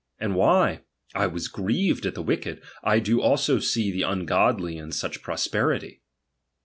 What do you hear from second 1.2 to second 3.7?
was grieved at the r. wicked; I do also